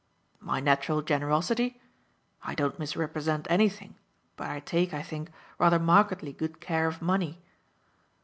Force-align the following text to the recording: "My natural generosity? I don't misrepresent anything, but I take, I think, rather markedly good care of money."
"My 0.39 0.59
natural 0.59 1.03
generosity? 1.03 1.79
I 2.41 2.55
don't 2.55 2.79
misrepresent 2.79 3.45
anything, 3.51 3.97
but 4.35 4.47
I 4.49 4.59
take, 4.59 4.95
I 4.95 5.03
think, 5.03 5.29
rather 5.59 5.77
markedly 5.77 6.33
good 6.33 6.59
care 6.59 6.87
of 6.87 7.03
money." 7.03 7.39